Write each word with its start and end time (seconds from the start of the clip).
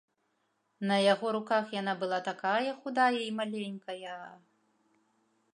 На 0.91 0.95
яго 1.13 1.33
руках 1.35 1.75
яна 1.81 1.93
была 2.01 2.19
такая 2.29 2.71
худая 2.81 3.13
і 3.27 3.31
маленькая! 3.41 4.19